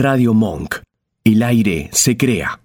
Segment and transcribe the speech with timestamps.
[0.00, 0.76] Radio Monk.
[1.24, 2.60] El aire se crea.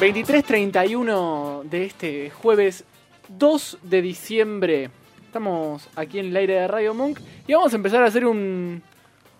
[0.00, 2.84] 23.31 de este jueves
[3.28, 4.90] 2 de diciembre.
[5.26, 7.18] Estamos aquí en el aire de Radio Monk
[7.48, 8.84] y vamos a empezar a hacer un...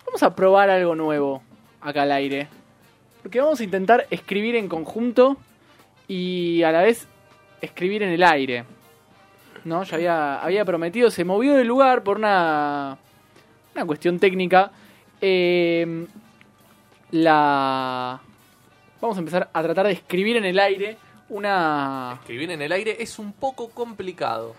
[0.05, 1.41] Vamos a probar algo nuevo
[1.79, 2.49] acá al aire.
[3.21, 5.37] Porque vamos a intentar escribir en conjunto
[6.05, 7.07] y a la vez
[7.61, 8.65] escribir en el aire.
[9.63, 9.83] ¿No?
[9.85, 12.97] Ya había, había prometido, se movió del lugar por una,
[13.73, 14.73] una cuestión técnica.
[15.27, 16.05] Eh,
[17.11, 18.19] la...
[19.01, 20.97] Vamos a empezar a tratar de escribir en el aire
[21.29, 22.17] una...
[22.21, 24.55] Escribir en el aire es un poco complicado.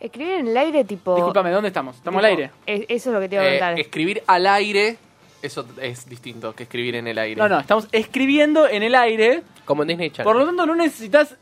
[0.00, 1.14] Escribir en el aire tipo...
[1.14, 1.96] Disculpame, ¿dónde estamos?
[1.96, 2.50] ¿Estamos al aire?
[2.66, 3.80] es- Eso es lo que te iba a Eh, preguntar.
[3.80, 4.98] escribir al aire,
[5.40, 7.40] eso es distinto que escribir en el aire.
[7.40, 9.42] No, no, estamos escribiendo en el aire.
[9.64, 10.24] Como en Disney Channel.
[10.24, 11.34] Por lo tanto, no necesitas.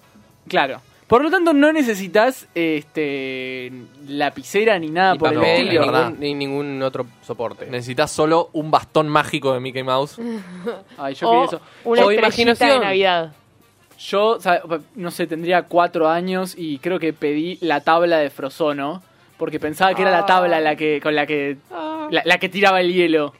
[0.48, 0.80] Claro.
[1.12, 3.70] Por lo tanto, no necesitas este
[4.08, 5.82] lapicera ni nada ni por el papel, estilo.
[5.84, 7.66] ningún, ni ningún otro soporte.
[7.66, 10.18] Necesitas solo un bastón mágico de Mickey Mouse.
[10.96, 11.60] Ay, yo quería o eso.
[11.84, 12.70] una o imaginación.
[12.80, 13.32] de Navidad.
[13.98, 14.38] Yo,
[14.94, 19.02] no sé, tendría cuatro años y creo que pedí la tabla de Frozono.
[19.36, 20.26] Porque pensaba que era la Ah.
[20.26, 21.58] tabla la que, con la que.
[22.10, 23.34] La, la que tiraba el hielo.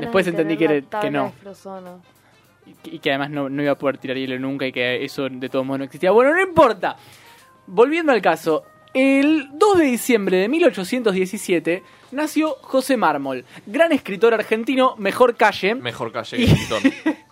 [0.00, 1.24] Después de entendí que era- no.
[1.24, 2.02] de Frozono.
[2.84, 5.48] Y que además no, no iba a poder tirar hielo nunca y que eso de
[5.48, 6.10] todos modos no existía.
[6.10, 6.96] Bueno, no importa.
[7.66, 8.64] Volviendo al caso,
[8.94, 15.74] el 2 de diciembre de 1817 nació José Mármol, gran escritor argentino, mejor calle.
[15.74, 16.46] Mejor calle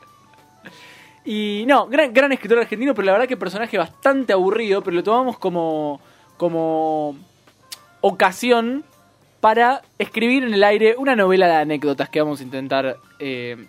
[1.24, 5.02] Y- no, gran, gran escritor argentino, pero la verdad que personaje bastante aburrido, pero lo
[5.02, 6.00] tomamos como,
[6.36, 7.16] como
[8.02, 8.84] ocasión
[9.40, 13.66] para escribir en el aire una novela de anécdotas que vamos a intentar eh,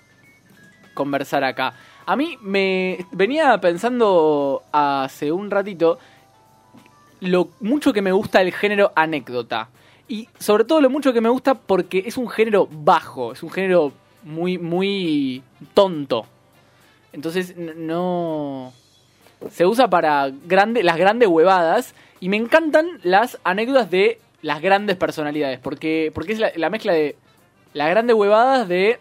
[0.96, 1.76] conversar acá.
[2.08, 6.00] A mí me venía pensando hace un ratito
[7.20, 9.70] lo mucho que me gusta el género anécdota.
[10.08, 13.50] Y sobre todo lo mucho que me gusta porque es un género bajo, es un
[13.52, 13.92] género
[14.24, 15.44] muy, muy
[15.74, 16.26] tonto.
[17.14, 18.74] Entonces no...
[19.50, 25.60] Se usa para las grandes huevadas y me encantan las anécdotas de las grandes personalidades.
[25.60, 27.16] Porque, porque es la mezcla de
[27.74, 29.00] las grandes huevadas de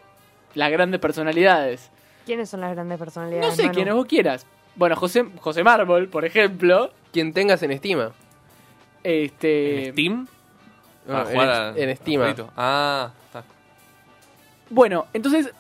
[0.55, 1.91] las grandes personalidades.
[2.27, 3.49] ¿Quiénes son las grandes personalidades?
[3.51, 3.75] No sé Manu?
[3.75, 4.47] quiénes vos quieras.
[4.77, 6.91] Bueno, José, José Mármol, por ejemplo.
[7.13, 8.13] Quien tengas en estima.
[9.03, 10.29] Este, ¿En Steam?
[11.07, 12.35] No, Para en, jugar a- en estima.
[12.57, 13.45] Ah, está.
[14.71, 15.51] Bueno, entonces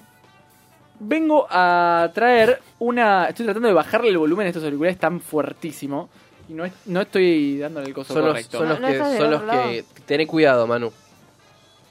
[0.98, 3.26] vengo a traer una...
[3.26, 6.08] Estoy tratando de bajarle el volumen a estos auriculares tan fuertísimo.
[6.48, 8.58] Y no, es- no estoy dándole el coso Son los, correcto.
[8.58, 9.84] son los que, son los que...
[10.06, 10.92] Tené cuidado, Manu.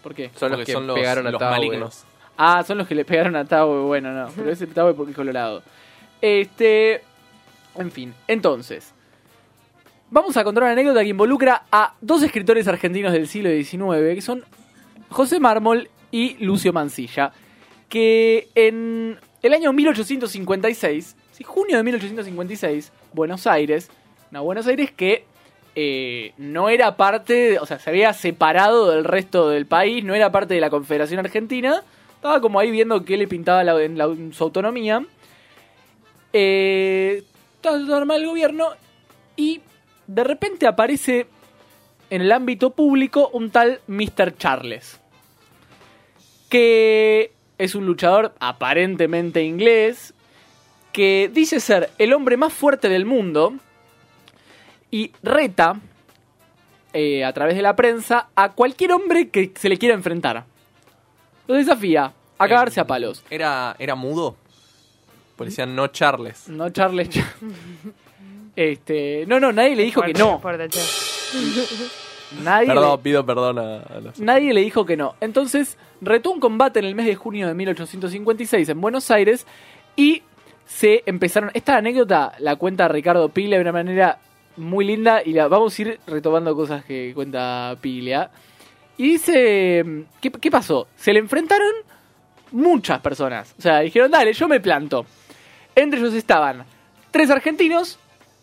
[0.02, 0.32] ¿Por qué?
[0.36, 2.04] Son los que son los, pegaron a los malignos.
[2.38, 3.84] Ah, son los que le pegaron a Taue.
[3.86, 4.30] Bueno, no.
[4.36, 5.64] Pero ese Taue porque es colorado.
[6.22, 7.02] Este...
[7.76, 8.94] En fin, entonces...
[10.10, 14.22] Vamos a contar una anécdota que involucra a dos escritores argentinos del siglo XIX, que
[14.22, 14.44] son
[15.10, 17.32] José Mármol y Lucio Mancilla,
[17.90, 23.90] que en el año 1856, sí, junio de 1856, Buenos Aires,
[24.30, 25.26] una Buenos Aires que
[25.76, 30.32] eh, no era parte, o sea, se había separado del resto del país, no era
[30.32, 31.84] parte de la Confederación Argentina,
[32.24, 35.06] estaba como ahí viendo qué le pintaba en, su autonomía.
[36.32, 37.22] Eh,
[37.60, 38.70] todo armado el gobierno
[39.36, 39.60] y
[40.08, 41.28] de repente aparece
[42.10, 44.38] en el ámbito público un tal Mr.
[44.38, 45.02] Charles,
[46.48, 50.14] que es un luchador aparentemente inglés,
[50.94, 53.54] que dice ser el hombre más fuerte del mundo
[54.92, 55.82] y reta
[56.94, 60.53] eh, a través de la prensa a cualquier hombre que se le quiera enfrentar.
[61.48, 63.24] Lo desafía a cagarse a palos.
[63.30, 64.36] ¿Era, era mudo?
[65.36, 66.48] Pues decían no Charles.
[66.48, 67.10] No, Charles.
[67.10, 67.34] Cha-
[68.56, 70.40] este, no, no, nadie le dijo que no.
[72.44, 74.20] Nadie le- Perdón, pido perdón a, a los...
[74.20, 75.16] Nadie le dijo que no.
[75.22, 79.46] Entonces, retó un combate en el mes de junio de 1856 en Buenos Aires
[79.96, 80.24] y
[80.66, 81.52] se empezaron.
[81.54, 84.20] Esta anécdota la cuenta Ricardo Piglia de una manera
[84.58, 88.32] muy linda y la vamos a ir retomando cosas que cuenta Piglia.
[88.98, 89.84] Y dice:
[90.22, 90.88] ¿qué, qué pasó?
[90.96, 91.72] Se le enfrentaron
[92.52, 93.54] muchas personas.
[93.58, 95.06] O sea, dijeron: Dale, yo me planto.
[95.76, 96.66] Entre ellos estaban
[97.12, 97.98] tres argentinos,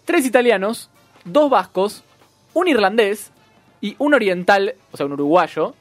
[0.04, 0.90] tres italianos,
[1.24, 2.02] dos vascos,
[2.54, 3.30] un irlandés
[3.80, 5.74] y un oriental, o sea, un uruguayo,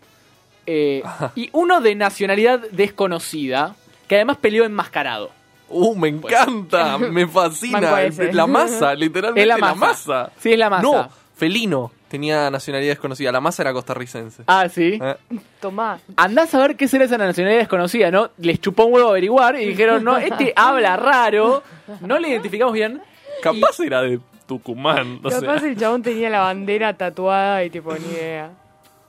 [0.68, 1.02] eh,
[1.36, 3.76] y uno de nacionalidad desconocida,
[4.08, 5.32] que además peleó enmascarado.
[5.70, 6.98] ¡Uh, me encanta!
[6.98, 8.10] me fascina.
[8.32, 9.88] La masa, literalmente Es la la masa.
[9.88, 10.32] masa.
[10.40, 10.82] Sí, es la masa.
[10.84, 11.92] No, felino.
[12.10, 13.32] Tenía nacionalidad desconocida.
[13.32, 14.44] La masa era costarricense.
[14.48, 15.00] Ah, sí.
[15.02, 15.16] Eh,
[15.62, 16.00] Tomá.
[16.18, 18.32] Andás a ver qué será esa nacionalidad desconocida, ¿no?
[18.38, 21.64] Les chupó un huevo averiguar y dijeron, no, este habla raro,
[22.02, 23.02] no le identificamos bien.
[23.42, 25.22] Capaz era de Tucumán.
[25.22, 25.30] No.
[25.30, 28.52] Capaz el chabón tenía la bandera tatuada y tipo, ni idea.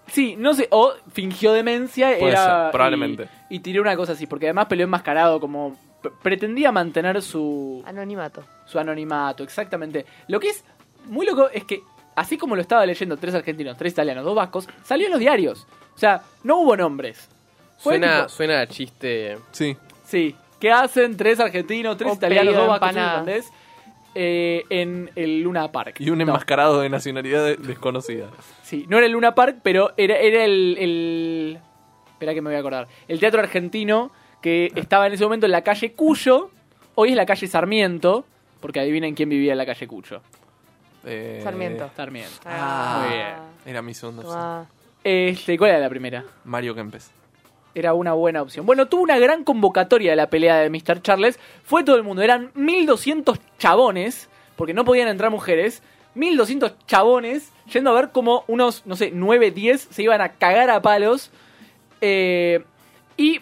[0.08, 2.62] Sí, no sé, o fingió demencia, Puede era.
[2.64, 3.29] ser, probablemente.
[3.49, 5.76] Y, y tiró una cosa así, porque además peleó enmascarado, como.
[6.23, 8.43] pretendía mantener su, Anonimato.
[8.67, 10.05] su anonimato, exactamente.
[10.29, 10.64] Lo que es
[11.06, 11.82] muy loco es que,
[12.20, 15.67] así como lo estaba leyendo tres argentinos, tres italianos, dos vascos, salió en los diarios.
[15.94, 17.28] O sea, no hubo nombres.
[17.78, 19.38] Fue Suena, tipo- suena a chiste.
[19.52, 19.76] Sí.
[20.05, 20.34] Sí.
[20.58, 23.12] ¿Qué hacen tres argentinos, tres O italianos, pedido dos de vascos, un empanada.
[23.22, 23.52] irlandés,
[24.14, 25.96] eh, en el Luna Park?
[26.00, 26.25] Y un No.
[26.25, 28.26] enmascarado de nacionalidad de- desconocida.
[28.62, 31.58] Sí, no era el Luna Park, pero era, era el, el.
[32.12, 32.87] Espera que me voy a acordar.
[33.08, 34.11] El teatro argentino
[34.43, 36.50] que estaba en ese momento en la calle Cuyo.
[36.94, 38.26] Hoy es la calle Sarmiento.
[38.61, 40.20] Porque adivinen quién vivía en la calle Cuyo.
[41.05, 41.91] Eh, Sarmiento.
[41.97, 42.37] Sarmiento.
[42.44, 43.02] Ah.
[43.06, 43.35] Muy bien.
[43.67, 44.38] Era mi segunda opción.
[44.41, 44.67] Ah,
[45.05, 46.25] Este, ¿Cuál era la primera?
[46.44, 47.11] Mario Kempes.
[47.75, 48.67] Era una buena opción.
[48.67, 51.00] Bueno, tuvo una gran convocatoria de la pelea de Mr.
[51.02, 51.38] Charles.
[51.64, 52.20] Fue todo el mundo.
[52.23, 54.29] Eran 1200 chabones.
[54.56, 55.82] Porque no podían entrar mujeres.
[56.14, 60.69] 1200 chabones yendo a ver como unos, no sé, 9, 10 se iban a cagar
[60.70, 61.31] a palos.
[62.00, 62.64] Eh,
[63.17, 63.41] y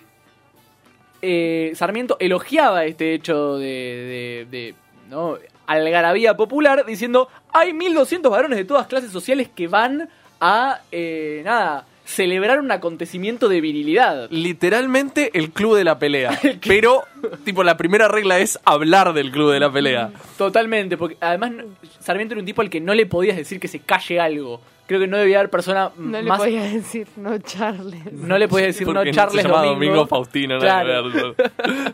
[1.22, 4.74] eh, Sarmiento elogiaba este hecho de, de- de,
[5.08, 5.38] ¿no?
[5.68, 10.08] Algarabía popular diciendo hay 1200 varones de todas clases sociales que van
[10.40, 14.28] a eh, nada celebrar un acontecimiento de virilidad.
[14.30, 16.38] Literalmente el club de la pelea.
[16.66, 17.04] Pero,
[17.44, 20.10] tipo, la primera regla es hablar del club de la pelea.
[20.38, 21.52] Totalmente, porque además
[22.00, 24.62] Sarmiento era un tipo al que no le podías decir que se calle algo.
[24.88, 26.38] Creo que no debía haber persona no le más...
[26.38, 28.10] podía decir no Charles.
[28.10, 29.74] No le podías decir Porque no Charles se Domingo.
[29.74, 31.10] Domingo Faustino, Claro.
[31.10, 31.34] ver.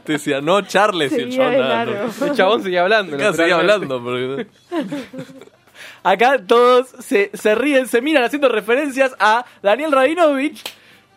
[0.05, 2.26] Te decía, no Charles y el chabón nada, no.
[2.26, 3.17] El chabón seguía hablando.
[3.17, 4.00] Claro, seguía hablando.
[4.00, 4.46] Porque...
[6.05, 10.62] Acá todos se, se ríen, se miran haciendo referencias a Daniel Rabinovich.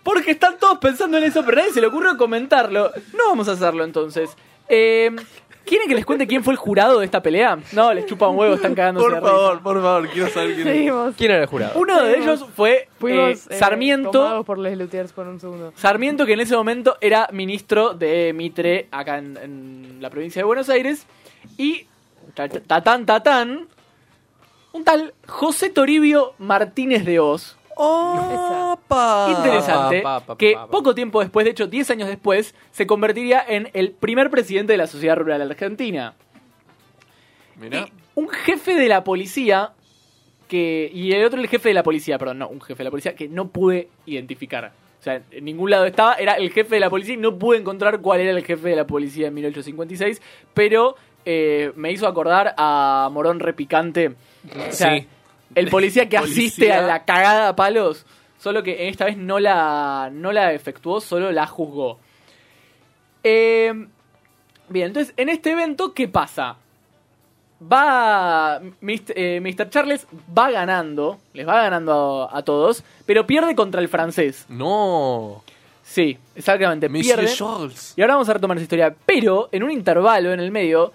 [0.02, 2.92] Porque están todos pensando en eso, pero a nadie se le ocurrió comentarlo.
[3.14, 4.36] No vamos a hacerlo entonces.
[4.68, 5.12] Eh,
[5.68, 7.60] ¿Quieren que les cuente quién fue el jurado de esta pelea?
[7.74, 10.74] No, les chupa un huevo, están cagando Por favor, por favor, quiero saber quién es.
[10.74, 11.16] Seguimos.
[11.18, 11.80] ¿Quién era el jurado?
[11.80, 14.12] Uno de Fuimos- ellos fue Fuimos eh, eh, Sarmiento.
[14.12, 15.74] tomados por Les Lutiers por un segundo.
[15.76, 20.46] Sarmiento, que en ese momento era ministro de Mitre acá en, en la provincia de
[20.46, 21.06] Buenos Aires.
[21.58, 21.86] Y
[22.34, 23.68] ta- ta- tatán, tatán,
[24.72, 27.57] un tal José Toribio Martínez de Oz.
[27.78, 29.28] ¡Opa!
[29.38, 30.72] Interesante, pa, pa, pa, que pa, pa.
[30.72, 34.78] poco tiempo después, de hecho 10 años después, se convertiría en el primer presidente de
[34.78, 36.14] la Sociedad Rural Argentina.
[37.56, 37.80] Mirá.
[37.88, 39.74] Y un jefe de la policía
[40.48, 42.92] que y el otro el jefe de la policía, perdón, no, un jefe de la
[42.92, 44.72] policía que no pude identificar.
[45.00, 47.60] O sea, en ningún lado estaba, era el jefe de la policía y no pude
[47.60, 50.22] encontrar cuál era el jefe de la policía en 1856,
[50.54, 50.96] pero
[51.26, 54.16] eh, me hizo acordar a Morón Repicante.
[54.70, 55.08] O sea, Sí.
[55.56, 56.80] El policía que asiste Policía.
[56.80, 58.06] a la cagada a palos,
[58.40, 62.00] solo que esta vez no la, no la efectuó, solo la juzgó.
[63.24, 63.74] Eh,
[64.70, 66.56] bien, entonces, en este evento, ¿qué pasa?
[67.62, 68.60] Va.
[68.82, 69.14] Mr.
[69.16, 69.70] eh, Mr.
[69.70, 70.06] Charles
[70.38, 74.46] va ganando, les va ganando a, a todos, pero pierde contra el francés.
[74.48, 75.44] No.
[75.84, 77.34] Sí, exactamente, Monsieur pierde.
[77.36, 77.94] Charles.
[77.96, 78.96] Y ahora vamos a retomar esa historia.
[79.06, 80.92] Pero en un intervalo en el medio,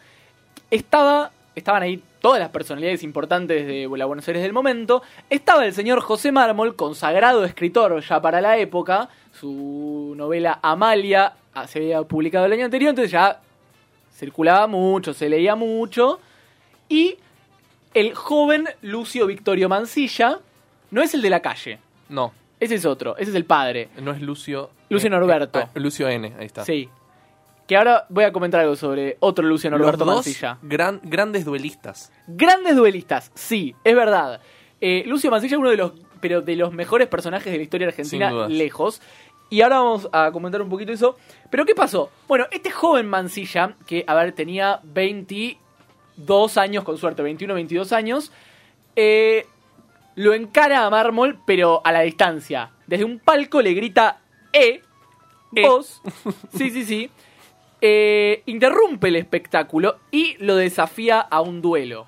[0.70, 5.02] estaba, estaban ahí todas las personalidades importantes de la Buenos Aires del momento.
[5.28, 9.10] Estaba el señor José Mármol, consagrado escritor ya para la época.
[9.32, 13.40] Su novela Amalia ah, se había publicado el año anterior, entonces ya
[14.14, 16.20] circulaba mucho, se leía mucho.
[16.88, 17.16] Y
[17.92, 20.38] el joven Lucio Victorio Mancilla
[20.92, 21.80] no es el de la calle.
[22.08, 23.88] No, Ese es otro, ese es el padre.
[24.00, 24.70] no es Lucio.
[24.90, 25.58] Lucio Norberto.
[25.58, 26.64] ah, Lucio N, ahí está.
[26.64, 26.88] Sí.
[27.72, 30.58] Que ahora voy a comentar algo sobre otro Lucio Los Norberto dos Mancilla.
[30.60, 32.12] gran- grandes duelistas.
[32.26, 34.42] Grandes duelistas, sí, es verdad.
[34.78, 37.86] Eh, Lucio Mancilla es uno de los, pero de los mejores personajes de la historia
[37.88, 39.00] argentina, lejos.
[39.48, 41.16] Y ahora vamos a comentar un poquito eso.
[41.48, 42.10] Pero ¿qué pasó?
[42.28, 48.32] Bueno, este joven Mancilla, que, a ver, tenía 22 años, con suerte, 21, 22 años,
[48.96, 49.46] eh,
[50.16, 52.70] lo encara a Mármol, pero a la distancia.
[52.86, 54.20] Desde un palco le grita,
[54.52, 54.82] ¡Eh!
[55.56, 55.62] Eh.
[55.66, 56.02] Vos.
[56.54, 57.10] Sí, sí, sí.
[57.84, 62.06] Eh, interrumpe el espectáculo y lo desafía a un duelo.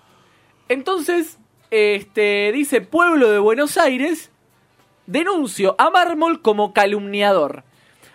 [0.69, 1.40] Entonces,
[1.73, 4.31] este, dice Pueblo de Buenos Aires,
[5.07, 7.64] denuncio a Mármol como calumniador.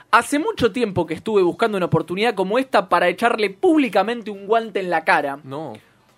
[0.09, 4.79] Hace mucho tiempo que estuve buscando una oportunidad como esta para echarle públicamente un guante
[4.79, 5.41] en la cara.
[5.43, 5.73] No.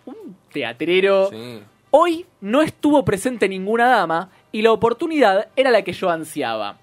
[0.06, 1.30] Un teatrero.
[1.32, 1.64] Sí.
[1.90, 6.78] Hoy no estuvo presente ninguna dama y la oportunidad era la que yo ansiaba.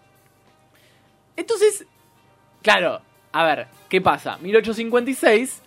[1.36, 1.86] Entonces,
[2.60, 4.38] claro, a ver, ¿qué pasa?
[4.38, 5.62] 1856,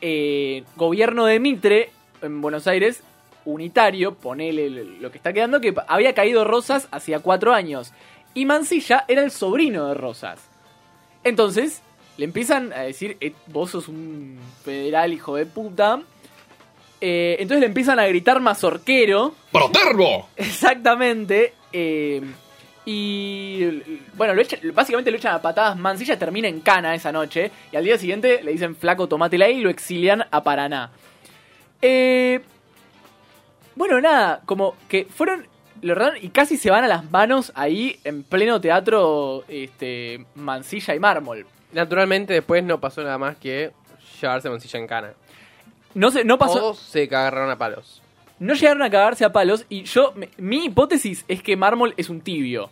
[0.00, 1.90] eh, gobierno de Mitre
[2.22, 3.02] en Buenos Aires,
[3.44, 7.92] unitario, ponele lo que está quedando, que había caído Rosas hacía cuatro años.
[8.34, 10.40] Y Mansilla era el sobrino de Rosas.
[11.24, 11.82] Entonces,
[12.18, 16.00] le empiezan a decir, "Eh, vos sos un federal hijo de puta.
[17.00, 19.34] Eh, entonces le empiezan a gritar mazorquero.
[19.52, 20.28] ¡Protervo!
[20.36, 21.54] Exactamente.
[21.72, 22.20] eh,
[22.90, 25.76] Y bueno, lo echan- básicamente lo echan a patadas.
[25.76, 27.50] Mansilla termina en cana esa noche.
[27.70, 30.90] Y al día siguiente le dicen flaco, tomátela ahí y lo exilian a Paraná.
[31.82, 32.40] Eh,
[33.76, 35.46] bueno, nada, como que fueron.
[35.82, 40.98] Lo y casi se van a las manos ahí en pleno teatro este, Mansilla y
[40.98, 41.44] Mármol.
[41.72, 43.70] Naturalmente después no pasó nada más que
[44.20, 45.12] llevarse Mansilla en cana.
[45.92, 46.70] No, se, no pasó.
[46.70, 48.00] O se agarraron a palos.
[48.38, 52.22] No llegaron a cagarse a palos y yo, mi hipótesis es que Mármol es un
[52.22, 52.70] tibio.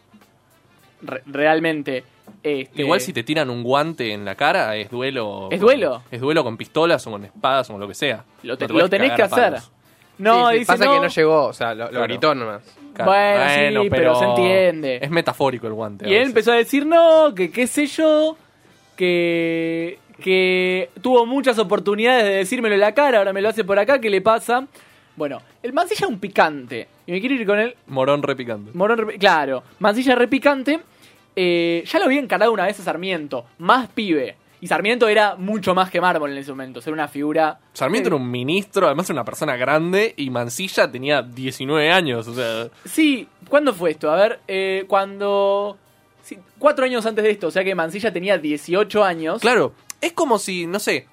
[1.03, 2.05] Re- realmente.
[2.43, 5.49] Este, Igual si te tiran un guante en la cara, es duelo.
[5.50, 6.03] ¿Es con- duelo?
[6.11, 8.25] Es duelo con pistolas o con espadas o con lo que sea.
[8.43, 9.45] Lo, te- No te puedes lo tenés que hacer.
[9.53, 9.73] palos.
[10.19, 10.93] No, Sí, sí, dice pasa no.
[10.95, 12.05] que no llegó, o sea, lo, lo Claro.
[12.07, 12.62] gritó nomás.
[12.95, 13.11] Claro.
[13.11, 14.99] Bueno, sí, pero se entiende.
[15.03, 16.09] Es metafórico el guante.
[16.09, 18.37] Y él empezó a decir no, que qué sé yo,
[18.97, 23.79] que, que tuvo muchas oportunidades de decírmelo en la cara, ahora me lo hace por
[23.79, 24.67] acá, ¿qué le pasa?
[25.16, 26.88] Bueno, el Mansilla es un picante.
[27.06, 27.75] Y me quiero ir con él.
[27.87, 28.70] Morón repicante.
[28.75, 30.80] Morón, repi- claro, Mansilla repicante.
[31.35, 34.37] Eh, ya lo había encarado una vez a Sarmiento, más pibe.
[34.58, 37.58] Y Sarmiento era mucho más que Mármol en ese momento, era una figura...
[37.75, 42.35] Sarmiento era un ministro, además era una persona grande, y Mansilla tenía 19 años, o
[42.35, 42.68] sea...
[42.87, 44.11] Sí, ¿cuándo fue esto?
[44.11, 45.76] A ver, eh, cuando...
[46.23, 49.42] sí, cuatro años antes de esto, o sea que Mansilla tenía 18 años.
[49.42, 51.06] Claro, es como si, no sé,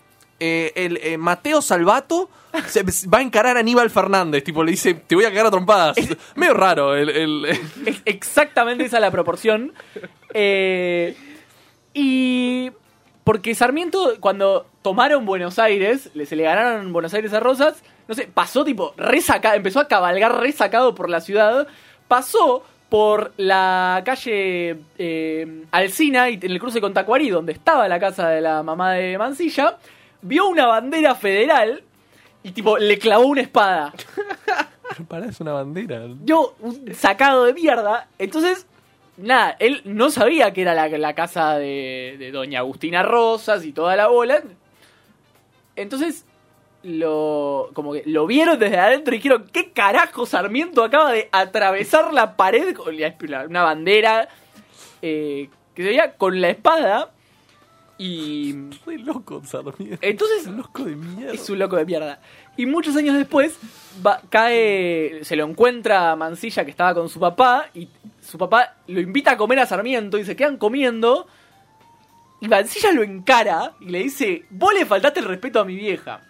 [0.45, 2.29] eh, el eh, Mateo Salvato
[2.67, 5.51] se va a encarar a Aníbal Fernández, tipo le dice, te voy a cagar a
[5.51, 5.95] trompadas.
[6.35, 7.47] Medio raro el...
[8.03, 9.71] exactamente esa la proporción.
[10.33, 11.15] Eh,
[11.93, 12.71] y
[13.23, 18.27] porque Sarmiento, cuando tomaron Buenos Aires, se le ganaron Buenos Aires a Rosas, no sé,
[18.27, 21.67] pasó tipo resacado, empezó a cabalgar resacado por la ciudad,
[22.09, 28.01] pasó por la calle eh, Alsina y en el cruce con Tacuarí, donde estaba la
[28.01, 29.77] casa de la mamá de Mansilla,
[30.23, 31.83] vio una bandera federal
[32.41, 33.93] y tipo le clavó una espada.
[34.89, 36.01] Pero pará, es una bandera.
[36.25, 38.07] yo un sacado de mierda.
[38.19, 38.65] Entonces,
[39.17, 43.71] nada, él no sabía que era la, la casa de, de doña Agustina Rosas y
[43.71, 44.41] toda la bola.
[45.75, 46.25] Entonces,
[46.83, 52.13] lo como que lo vieron desde adentro y dijeron, ¿qué carajo Sarmiento acaba de atravesar
[52.13, 54.27] la pared con la- una bandera
[55.01, 57.11] eh, que se veía con la espada?
[57.97, 58.53] Y
[58.85, 59.97] Re loco, Sarmiento.
[60.01, 61.33] entonces loco de mierda.
[61.33, 62.19] es un loco de mierda.
[62.57, 63.57] Y muchos años después
[64.05, 67.87] va- cae, se lo encuentra a Mansilla que estaba con su papá y
[68.21, 71.27] su papá lo invita a comer a Sarmiento y se quedan comiendo.
[72.41, 76.21] Y Mansilla lo encara y le dice, vos le faltaste el respeto a mi vieja.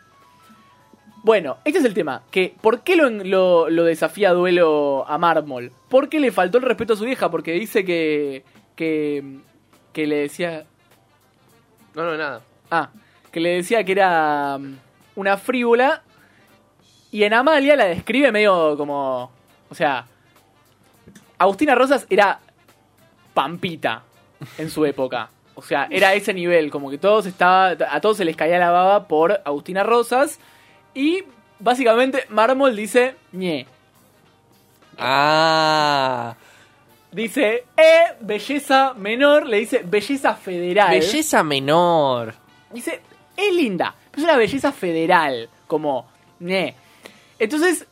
[1.24, 5.18] Bueno, este es el tema, que ¿por qué lo, lo, lo desafía a duelo a
[5.18, 5.72] Mármol?
[5.88, 8.44] Porque le faltó el respeto a su vieja, porque dice que,
[8.76, 9.38] que,
[9.94, 10.66] que le decía,
[11.96, 12.42] No, no, nada.
[12.72, 12.90] Ah,
[13.32, 14.78] que le decía que era mm,
[15.16, 16.02] una frívola.
[17.12, 19.32] Y en Amalia la describe medio como.
[19.70, 20.06] O sea.
[21.38, 22.40] Agustina Rosas era
[23.34, 24.04] Pampita
[24.58, 25.30] en su época.
[25.56, 28.72] O sea, era ese nivel, como que todos estaba, a todos se les caía la
[28.72, 30.40] baba por Agustina Rosas.
[30.94, 31.24] Y
[31.60, 33.68] básicamente Mármol dice, ñe.
[34.98, 36.36] Ah.
[37.14, 40.90] Dice, eh, belleza menor, le dice belleza federal.
[40.90, 42.34] Belleza menor.
[42.72, 43.02] Dice,
[43.38, 46.08] es linda, pero es una belleza federal, como,
[46.40, 46.74] ne.
[47.38, 47.86] Entonces,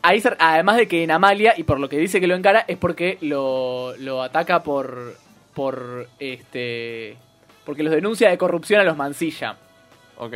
[0.00, 2.76] ahí además de que en Amalia, y por lo que dice que lo encara, es
[2.76, 5.16] porque lo, lo ataca por,
[5.52, 7.16] por, este,
[7.64, 9.56] porque los denuncia de corrupción a los Mansilla.
[10.18, 10.34] Ok.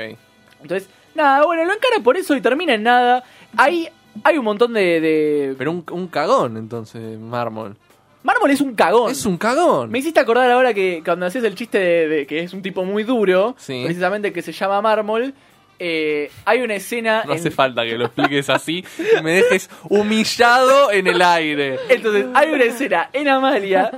[0.63, 3.23] Entonces, nada, bueno, lo encara por eso y termina en nada.
[3.57, 3.89] Hay,
[4.25, 5.01] hay un montón de...
[5.01, 5.55] de...
[5.57, 7.77] Pero un, un cagón, entonces, Mármol.
[8.23, 9.11] Mármol es un cagón.
[9.11, 9.91] Es un cagón.
[9.91, 12.85] Me hiciste acordar ahora que cuando hacías el chiste de, de que es un tipo
[12.85, 13.83] muy duro, Sí.
[13.85, 15.33] precisamente que se llama Mármol,
[15.79, 17.23] eh, hay una escena...
[17.25, 18.85] No en- hace falta que lo expliques así
[19.19, 21.79] y me dejes humillado en el aire.
[21.89, 23.91] Entonces, hay una escena en Amalia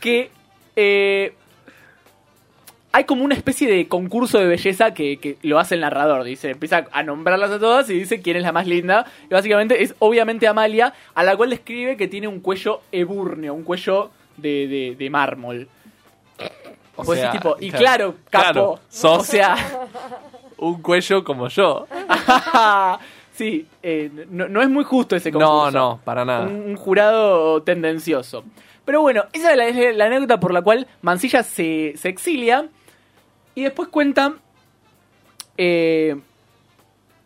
[0.00, 0.30] que
[0.76, 1.32] eh,
[2.96, 6.22] hay como una especie de concurso de belleza que, que lo hace el narrador.
[6.22, 9.04] Dice, empieza a nombrarlas a todas y dice quién es la más linda.
[9.28, 13.64] Y básicamente es obviamente Amalia, a la cual describe que tiene un cuello ebúrneo, un
[13.64, 15.66] cuello de, de- de mármol.
[16.96, 18.42] O decís, sea, tipo, y claro, capo.
[18.44, 19.56] claro, sos O sea,
[20.58, 21.88] un cuello como yo.
[23.32, 25.70] sí, eh, no, no es muy justo ese No, concurso.
[25.78, 26.46] no, para nada.
[26.46, 28.44] un, un jurado tendencioso.
[28.84, 32.66] Pero bueno, esa es la, es la anécdota por la cual Mansilla se, se exilia.
[33.54, 34.34] Y después cuenta
[35.56, 36.16] eh,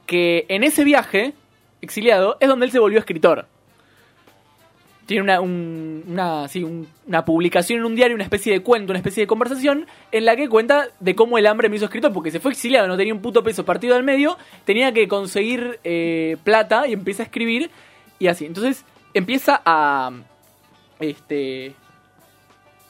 [0.07, 1.33] que en ese viaje
[1.81, 3.47] exiliado es donde él se volvió escritor.
[5.07, 6.47] Tiene una, un- una,
[7.07, 10.37] una publicación en un diario, una especie de cuento, una especie de conversación, en la
[10.37, 13.15] que cuenta de cómo el hambre me hizo escritor, porque se fue exiliado, no tenía
[13.15, 17.71] un puto peso partido al medio, tenía que conseguir eh, plata y empieza a escribir
[18.19, 18.45] y así.
[18.45, 20.11] Entonces empieza a,
[21.01, 21.75] este,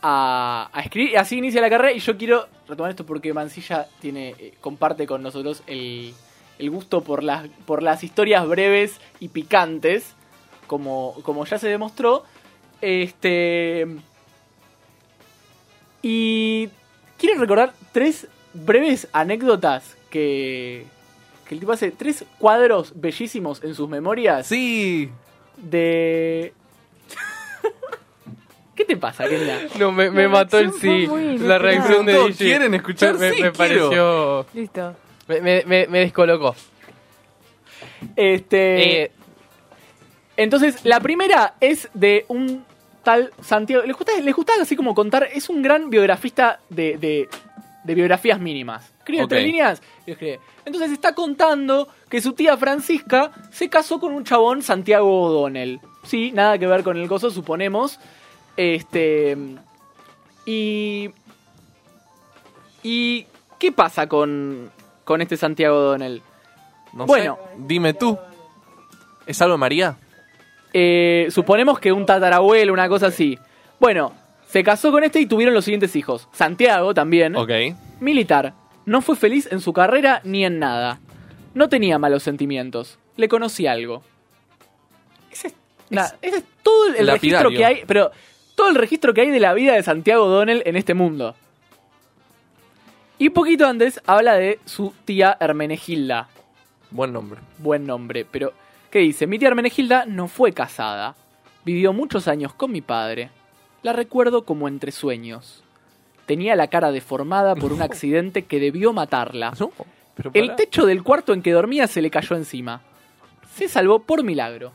[0.02, 1.12] a, a escribir.
[1.12, 1.92] Y así inicia la carrera.
[1.92, 6.14] Y yo quiero retomar esto porque Mancilla tiene, eh, comparte con nosotros el,
[6.58, 10.14] el gusto por las, por las historias breves y picantes.
[10.66, 12.24] Como, como ya se demostró.
[12.82, 13.86] Este.
[16.02, 16.68] Y
[17.18, 20.86] quiero recordar tres breves anécdotas que,
[21.46, 21.90] que el tipo hace.
[21.90, 25.10] Tres cuadros bellísimos en sus memorias Sí.
[25.56, 26.52] de.
[28.78, 29.24] ¿Qué te pasa?
[29.76, 31.08] No, me, me mató el sí.
[31.38, 32.32] La reacción de DJ.
[32.44, 33.52] quieren escuchar me, sí, me quiero.
[33.90, 34.46] pareció.
[34.54, 34.96] Listo.
[35.26, 36.54] Me, me, me, me descolocó.
[38.14, 39.02] Este.
[39.02, 39.10] Eh,
[40.36, 42.64] Entonces, la primera es de un
[43.02, 43.84] tal Santiago.
[43.84, 45.28] Les gusta, les gusta así como contar.
[45.34, 47.28] Es un gran biografista de, de,
[47.82, 48.92] de biografías mínimas.
[49.00, 50.38] Escribe tres líneas y escribe.
[50.64, 55.80] Entonces está contando que su tía Francisca se casó con un chabón Santiago O'Donnell.
[56.04, 57.98] Sí, nada que ver con el gozo, suponemos.
[58.58, 59.36] Este.
[60.44, 61.10] Y.
[62.82, 63.26] ¿Y
[63.58, 64.70] qué pasa con,
[65.04, 66.22] con este Santiago O'Donnell?
[66.92, 67.38] No Bueno.
[67.42, 67.56] sé.
[67.66, 68.18] Dime tú.
[69.26, 69.96] ¿Es algo de María?
[70.72, 73.38] Eh, suponemos que un tatarabuelo, una cosa así.
[73.78, 74.12] Bueno,
[74.48, 76.28] se casó con este y tuvieron los siguientes hijos.
[76.32, 77.36] Santiago también.
[77.36, 77.50] Ok.
[78.00, 78.54] Militar.
[78.86, 80.98] No fue feliz en su carrera ni en nada.
[81.54, 82.98] No tenía malos sentimientos.
[83.16, 84.02] Le conocí algo.
[85.30, 85.54] Ese es,
[86.22, 87.82] ese es todo el registro que hay.
[87.86, 88.10] Pero
[88.58, 91.36] todo el registro que hay de la vida de Santiago Donnell en este mundo.
[93.16, 96.28] Y poquito antes habla de su tía Hermenegilda
[96.90, 97.40] Buen nombre.
[97.58, 98.52] buen nombre, pero
[98.90, 99.28] ¿qué dice?
[99.28, 101.14] Mi tía Hermenegilda no fue casada.
[101.64, 103.30] Vivió muchos años con mi padre.
[103.82, 105.62] La recuerdo como entre sueños.
[106.26, 109.52] Tenía la cara deformada por un accidente que debió matarla.
[109.60, 109.70] No,
[110.16, 112.80] pero El techo del cuarto en que dormía se le cayó encima.
[113.54, 114.72] Se salvó por milagro.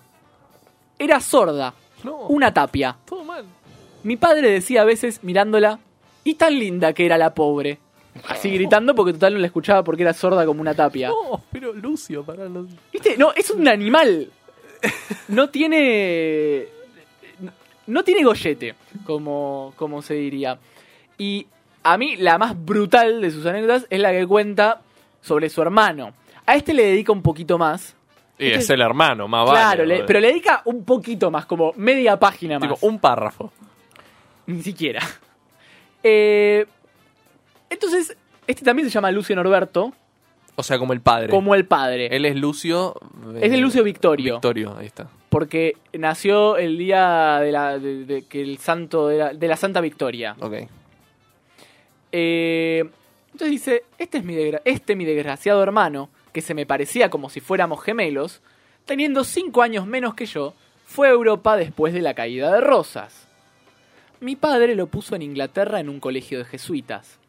[0.98, 1.74] Era sorda,
[2.04, 2.96] No, una tapia.
[3.06, 3.46] todo mal.
[4.04, 5.80] Mi padre decía a veces mirándola,
[6.24, 7.80] y tan linda que era la pobre.
[8.28, 11.10] Así gritando porque total no la escuchaba porque era sorda como una tapia.
[11.10, 12.68] No, pero Lucio, para los...
[12.92, 13.18] ¿Viste?
[13.18, 14.30] No, es un animal.
[15.30, 16.68] No tiene.
[17.88, 18.76] No tiene gollete,
[19.06, 20.58] como, como se diría.
[21.18, 21.48] Y
[21.84, 24.82] a mí la más brutal de sus anécdotas es la que cuenta
[25.22, 26.14] sobre su hermano.
[26.46, 27.96] A este le dedica un poquito más.
[28.38, 29.58] Y es el hermano, más vale.
[29.60, 30.06] claro, le- brother.
[30.06, 32.70] pero le dedica un poquito más, como media página más.
[32.74, 33.52] Tipo, un párrafo.
[34.48, 35.02] Ni siquiera.
[36.06, 36.66] Eh,
[37.70, 39.94] entonces, este también se llama Lucio Norberto,
[40.58, 41.30] O sea, como el padre.
[41.30, 42.08] como el padre.
[42.14, 42.94] Él es Lucio...
[43.36, 44.34] eh, Es el Lucio Victorio.
[44.34, 45.08] Victorio, ahí está.
[45.30, 49.56] porque nació el día de la de- de- que el santo de la, de la
[49.56, 50.36] Santa Victoria.
[50.42, 50.54] Ok.
[52.12, 52.84] Eh,
[53.32, 57.40] entonces dice, este es mi este mi desgraciado hermano, que se me parecía como si
[57.40, 58.42] fuéramos gemelos,
[58.86, 60.54] teniendo cinco años menos que yo,
[60.86, 63.28] fue a Europa después de la caída de Rosas.
[64.24, 67.20] Mi padre lo puso en Inglaterra en un colegio de jesuitas.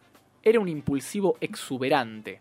[0.44, 2.38] Era un impulsivo exuberante.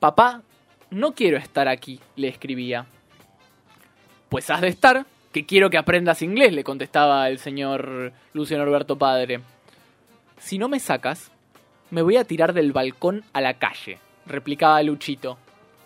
[0.00, 0.42] Papá,
[0.90, 2.86] no quiero estar aquí, le escribía.
[4.28, 8.98] Pues has de estar, que quiero que aprendas inglés, le contestaba el señor Lucio Norberto
[8.98, 9.42] Padre.
[10.38, 11.30] Si no me sacas,
[11.92, 15.38] me voy a tirar del balcón a la calle, replicaba Luchito,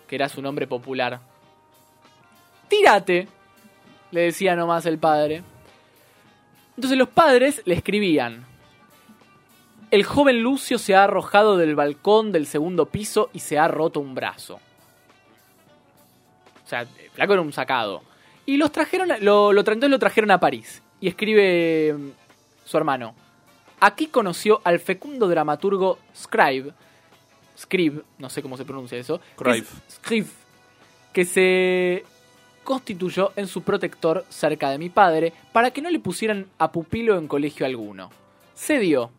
[0.07, 1.19] que era su nombre popular.
[2.67, 3.27] Tírate,
[4.09, 5.43] le decía nomás el padre.
[6.77, 8.45] Entonces los padres le escribían.
[9.89, 13.99] El joven Lucio se ha arrojado del balcón del segundo piso y se ha roto
[13.99, 14.59] un brazo.
[16.63, 18.03] O sea, flaco era un sacado.
[18.45, 20.83] Y los trajeron, lo, lo, entonces lo trajeron a París.
[21.01, 22.09] Y escribe mm,
[22.63, 23.15] su hermano.
[23.79, 26.73] Aquí conoció al fecundo dramaturgo Scribe.
[27.57, 29.19] Scribe, no sé cómo se pronuncia eso.
[29.35, 29.67] Scribe.
[29.89, 30.27] Scribe.
[31.11, 32.05] Que se
[32.67, 37.17] constituyó en su protector cerca de mi padre para que no le pusieran a pupilo
[37.17, 38.09] en colegio alguno.
[38.57, 39.09] Cedió.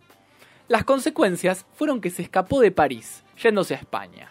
[0.68, 4.30] Las consecuencias fueron que se escapó de París, yéndose a España.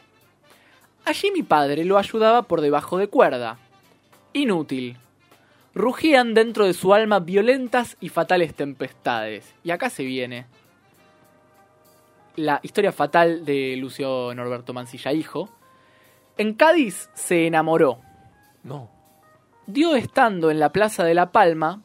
[1.03, 3.58] Allí mi padre lo ayudaba por debajo de cuerda.
[4.34, 4.97] Inútil.
[5.73, 9.51] Rugían dentro de su alma violentas y fatales tempestades.
[9.63, 10.45] Y acá se viene
[12.36, 15.49] la historia fatal de Lucio Norberto Mancilla, hijo.
[16.38, 17.99] En Cádiz se enamoró.
[18.62, 18.96] No.
[19.67, 21.82] Dio estando en la Plaza de la Palma,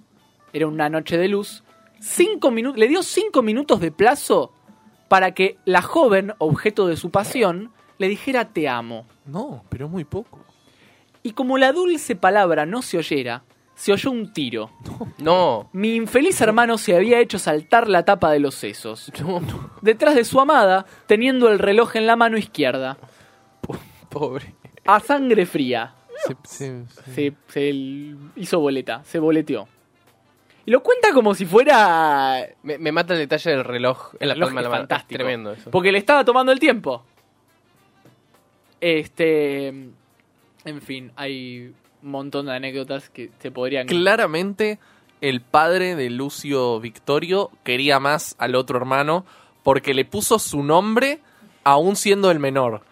[0.52, 1.64] era una noche de luz,
[2.00, 4.52] cinco minutos, le dio cinco minutos de plazo
[5.08, 9.06] para que la joven, objeto de su pasión, le dijera te amo.
[9.26, 10.38] No, pero muy poco.
[11.24, 13.42] Y como la dulce palabra no se oyera,
[13.74, 14.70] se oyó un tiro.
[15.18, 15.68] No.
[15.72, 19.10] Mi infeliz hermano se había hecho saltar la tapa de los sesos.
[19.80, 22.96] Detrás de su amada, teniendo el reloj en la mano izquierda.
[24.08, 24.54] Pobre.
[24.84, 25.94] A sangre fría.
[26.44, 29.66] Se- se- se- hizo boleta, se boleteó.
[30.64, 32.46] Y lo cuenta como si fuera.
[32.62, 34.80] Me, me mata el detalle del reloj en la reloj palma de la mano.
[34.82, 35.14] fantástico.
[35.14, 35.70] Es tremendo eso.
[35.70, 37.04] Porque le estaba tomando el tiempo.
[38.80, 39.68] Este.
[40.64, 41.72] En fin, hay
[42.02, 43.86] un montón de anécdotas que se podrían.
[43.86, 44.78] Claramente,
[45.20, 49.24] el padre de Lucio Victorio quería más al otro hermano
[49.64, 51.20] porque le puso su nombre
[51.64, 52.82] aún siendo el menor.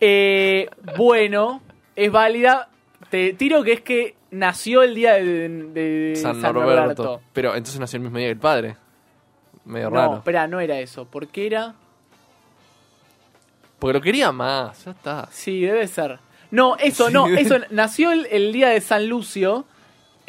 [0.00, 1.62] Eh, bueno,
[2.04, 2.68] es válida.
[3.10, 6.76] Te tiro que es que nació el día de, de San, San, Norberto.
[7.04, 7.20] Norberto.
[7.32, 8.76] Pero entonces nació el mismo día que el padre.
[9.64, 10.16] Medio No, raro.
[10.16, 11.06] espera, no era eso.
[11.10, 11.74] Porque era.
[13.78, 15.28] Porque lo quería más, ya está.
[15.30, 16.18] Sí, debe ser.
[16.50, 19.64] No, eso, no, eso nació el, el día de San Lucio.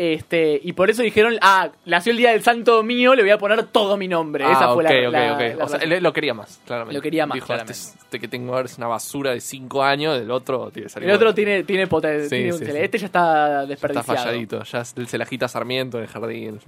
[0.04, 3.38] Este, y por eso dijeron, ah, nació el día del santo mío, le voy a
[3.38, 4.44] poner todo mi nombre.
[4.46, 5.58] Ah, Esa fue ok, la, ok, la- ok.
[5.60, 6.96] la o sea, él lo quería más, claramente.
[6.98, 7.74] Lo quería más, Dijo, claramente.
[7.74, 11.12] Este, este que tengo ahora es una basura de 5 años, el otro tiene El
[11.12, 12.86] otro tiene, tiene poten- Sí, tiene un sí, tele- sí.
[12.86, 13.22] Este ya está
[13.62, 14.12] Ya desperdiciado.
[14.14, 16.60] Está falladito, ya se la agita Sarmiento en el jardín.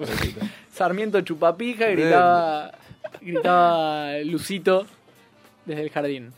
[0.70, 2.72] Sarmiento chupapija gritaba,
[3.22, 4.86] gritaba Lucito
[5.64, 6.30] desde el jardín.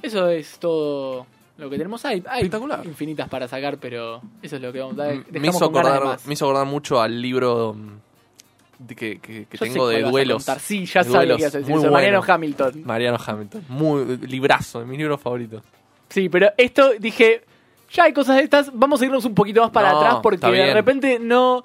[0.00, 2.04] Eso es todo lo que tenemos.
[2.04, 2.84] Hay, hay Espectacular.
[2.84, 6.34] infinitas para sacar, pero eso es lo que vamos a me, dejamos hizo acordar, me
[6.34, 10.44] hizo acordar mucho al libro mm, que, tengo de duelos.
[10.60, 11.92] Sí, ya sabía duelos, que ibas a decir muy eso.
[11.92, 12.22] Mariano.
[12.26, 12.82] Hamilton.
[12.84, 13.64] Mariano Hamilton.
[13.68, 15.62] Muy librazo, de mis libros favoritos.
[16.08, 17.44] Sí, pero esto dije,
[17.90, 20.46] ya hay cosas de estas, vamos a irnos un poquito más para No, atrás porque
[20.46, 21.64] de repente no...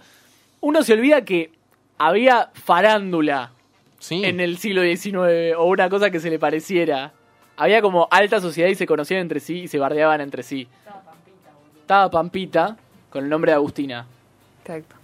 [0.60, 1.52] Uno se olvida que
[1.98, 3.52] había farándula
[4.00, 4.24] Sí.
[4.24, 7.14] en el siglo XIX o una cosa que se le pareciera.
[7.58, 10.68] Había como alta sociedad y se conocían entre sí y se bardeaban entre sí.
[11.82, 12.78] Estaba Pampita
[13.10, 14.06] con el nombre de Agustina.
[14.62, 14.96] Exacto.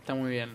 [0.00, 0.50] Está muy bien.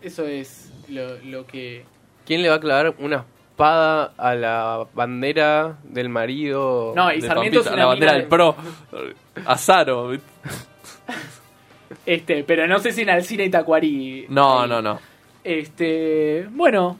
[0.00, 1.84] Eso es lo, lo que...
[2.24, 6.92] ¿Quién le va a clavar una espada a la bandera del marido?
[6.94, 8.54] No, y De Sarmiento es Pampita, una la bandera del pro.
[9.44, 10.12] Azaro.
[12.06, 14.26] Este, pero no sé si en Alcina y Tacuarí.
[14.28, 14.68] No, ahí.
[14.68, 15.00] no, no.
[15.42, 16.96] Este, bueno,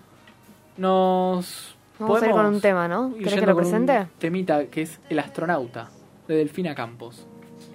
[0.77, 1.70] nos
[2.01, 3.13] Vamos a ir con un tema, ¿no?
[3.15, 4.07] ¿Querés que lo con un presente?
[4.19, 5.91] Temita que es El astronauta
[6.27, 7.27] de Delfina Campos.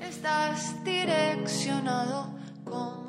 [0.01, 2.29] Estás direccionado
[2.63, 3.04] con